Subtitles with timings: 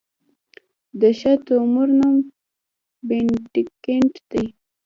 [0.99, 2.15] د ښه تومور نوم
[3.07, 4.45] بېنیګنټ دی.